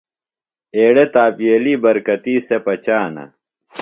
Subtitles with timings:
[0.77, 3.25] ایڑے تاپییلی برکتی سےۡ پچانہ۔